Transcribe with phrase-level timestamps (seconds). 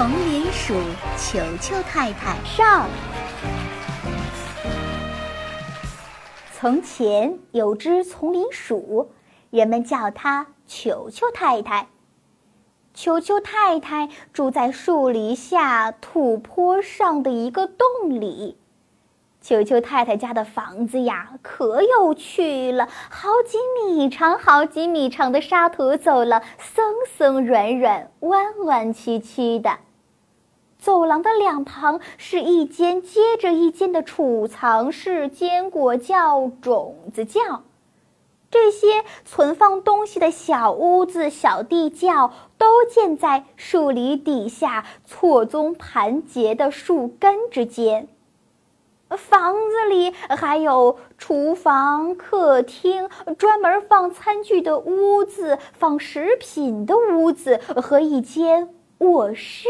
[0.00, 0.72] 丛林鼠
[1.18, 2.88] 球球太太上。
[6.54, 9.10] 从前有只丛林鼠，
[9.50, 11.88] 人们叫它球球太太。
[12.94, 18.56] 球球太太住在树篱下土坡上的一个洞里。
[19.42, 26.82] 球球太太家的房子呀，可有趣了，好几米长，好几米长的沙土走了，松
[27.18, 29.76] 松软软，弯弯曲曲的。
[30.80, 37.62] 走廊的两旁是一间接着一间的储藏室，坚果窖、种子窖，
[38.50, 48.08] 这些存放东西的小屋子、小地窖，都建在树篱底下错综盘结的树根之间。
[49.10, 59.68] 房子里还有厨房、客厅，专门放餐具的屋子，放食品的屋子和一间卧室。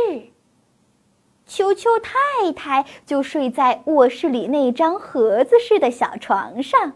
[1.51, 6.93] 球球太太就睡在卧室里那张盒子似的小床上。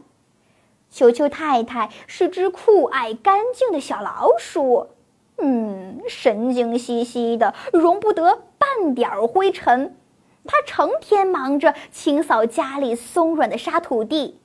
[0.89, 4.91] 球球太太是只酷爱干净的小老鼠，
[5.39, 9.97] 嗯，神经兮兮的，容不得半点灰尘。
[10.45, 14.39] 它成天忙着清扫家里松软的沙土地，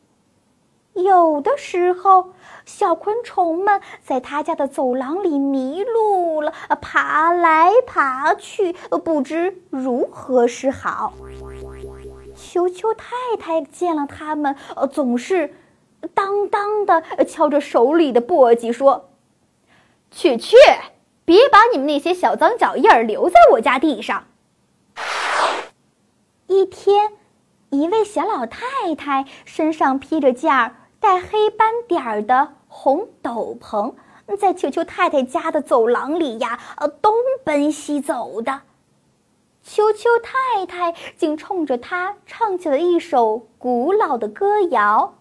[0.94, 2.34] 有的时候，
[2.66, 8.74] 小昆虫们在他家的走廊里迷路了，爬来爬去，
[9.04, 11.14] 不知如何是好。
[12.36, 14.56] 球球太太见了他们，
[14.92, 15.56] 总是
[16.14, 19.10] 当当的敲着手里的簸箕说
[20.12, 20.56] ：“去去，
[21.26, 24.26] 别把你们那些小脏脚印儿留在我家地上。”
[26.48, 27.14] 一天，
[27.72, 33.94] 一位小老太太身上披着件儿带黑斑点儿的红斗篷，
[34.40, 38.62] 在球球太太家的走廊里呀，呃，东奔西走的。
[39.64, 45.14] 球球太太竟冲着她唱起了一首古老的歌谣：“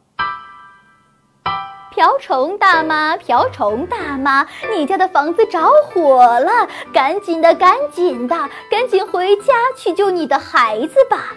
[1.92, 11.34] 瓢虫大妈，瓢虫大妈，你家的房子着火了，赶紧的，赶紧的，赶紧回家去救你的孩子吧。”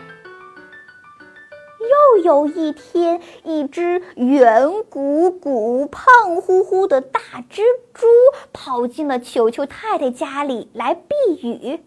[1.89, 7.19] 又有一天，一只圆鼓鼓、胖乎乎的大
[7.49, 7.61] 蜘
[7.93, 8.07] 蛛
[8.53, 11.83] 跑进了球球太太家里来避雨。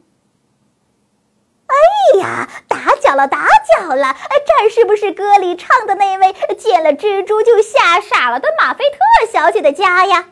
[1.66, 4.08] 哎呀，打搅了，打搅了！
[4.08, 8.98] 哎这是不是歌里唱的那位见了蜘蛛就吓傻了的马菲特
[9.32, 10.26] 小姐的家呀？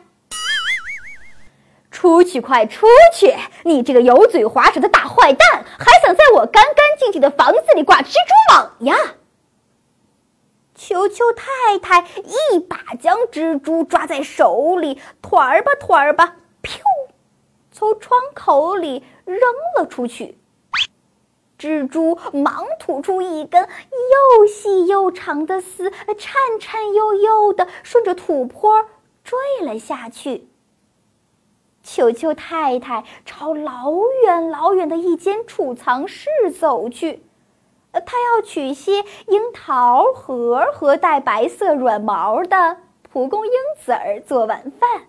[1.91, 3.33] 出去，快出去！
[3.63, 8.95] 你这个油嘴滑舌的大坏蛋，还想在我干干净净的房子里挂蜘蛛网呀？
[10.93, 16.77] 球球太太一把将蜘蛛抓在手里，团儿吧团儿吧，噗，
[17.71, 19.39] 从窗口里扔
[19.75, 20.37] 了出去。
[21.57, 28.85] 蜘蛛忙吐出一根又细又长的丝，颤颤悠悠的顺着土坡
[29.23, 30.47] 坠了下去。
[31.81, 33.91] 球球太太朝老
[34.25, 37.23] 远老远的一间储藏室走去。
[38.01, 45.03] 他要取些樱桃核和带白色软毛的蒲公英籽儿做晚饭。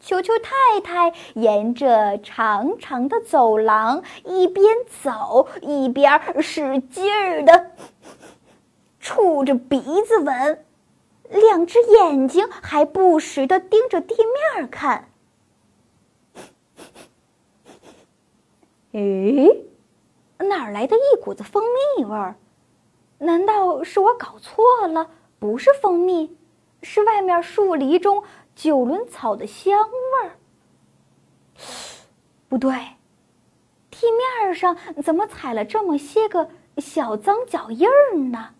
[0.00, 4.64] 球球太太沿着长长的走廊一边
[5.02, 7.72] 走一边使劲儿的
[8.98, 10.64] 触着鼻子闻，
[11.28, 14.14] 两只眼睛还不时的盯着地
[14.54, 15.10] 面看。
[18.92, 19.66] 诶？
[20.48, 21.62] 哪儿来的一股子蜂
[21.96, 22.36] 蜜味儿？
[23.18, 25.10] 难道是我搞错了？
[25.38, 26.36] 不是蜂蜜，
[26.82, 28.24] 是外面树篱中
[28.54, 30.36] 九轮草的香味儿。
[32.48, 32.72] 不对，
[33.90, 36.48] 地面上怎么踩了这么些个
[36.78, 38.54] 小脏脚印儿呢？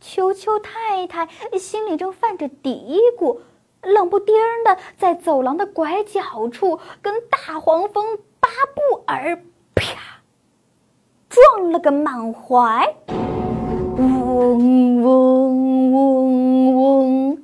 [0.00, 1.28] 球球太太
[1.58, 3.40] 心里正犯着嘀咕，
[3.82, 4.34] 冷不丁
[4.64, 9.44] 的在走廊的拐角处跟大黄蜂巴布尔
[9.78, 9.96] 啪。
[11.28, 12.96] 撞了个满怀，
[13.96, 17.42] 嗡嗡嗡嗡！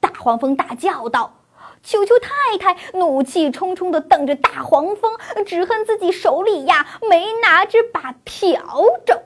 [0.00, 1.34] 大黄蜂大叫道
[1.82, 5.12] ：“球球太太怒气冲冲的瞪着大黄蜂，
[5.44, 8.56] 只恨自己手里呀没拿着把笤
[9.04, 9.18] 帚。”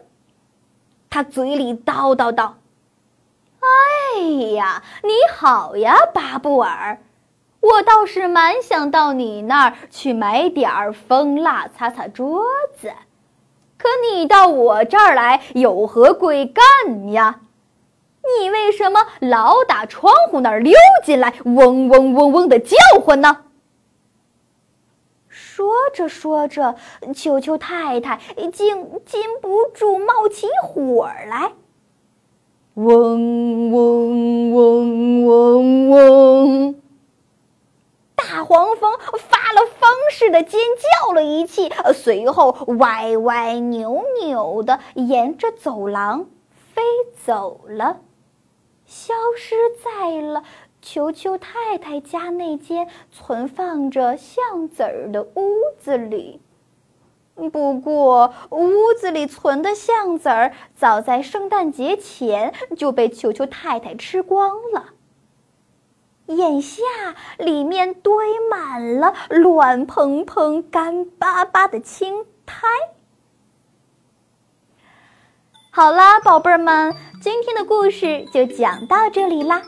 [1.10, 2.56] 他嘴里叨叨道
[3.60, 4.20] ：“哎
[4.54, 7.00] 呀，你好呀，巴布尔，
[7.60, 12.42] 我倒是蛮想到你那儿去买点儿蜂蜡擦擦桌
[12.76, 12.90] 子。”
[13.78, 16.64] 可你到我这儿来有何贵干
[17.12, 17.40] 呀？
[18.38, 23.44] 你为什么老打窗户那儿溜进来，嗡嗡嗡嗡的叫唤呢？
[25.28, 26.76] 说着说着，
[27.14, 28.20] 球球太太
[28.52, 31.52] 竟禁不住冒起火来。
[32.74, 36.74] 嗡嗡嗡嗡！
[38.14, 38.92] 大黄蜂
[39.28, 46.26] 发了疯似的尖叫了一气，随后歪歪扭扭的沿着走廊
[46.74, 46.82] 飞
[47.24, 48.00] 走了，
[48.86, 50.42] 消失在了
[50.82, 56.40] 球球太太家那间存放着橡子儿的屋子里。
[57.52, 64.86] 不过，屋子里存的橡子儿早在圣诞节前就被球球太太吃光了。
[66.30, 66.82] 眼下，
[67.38, 68.12] 里面堆
[68.48, 72.66] 满了乱蓬蓬、干巴巴的青苔。
[75.70, 79.62] 好啦，宝贝儿们，今天的故事就讲到这里啦。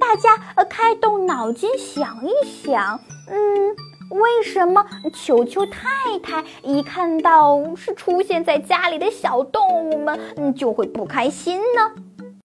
[0.00, 3.76] 大家呃，开动脑筋想一想，嗯。
[4.10, 4.84] 为什么
[5.14, 11.92] 球球太太一看到是出现在家里的小动物们，嗯就会不开心呢？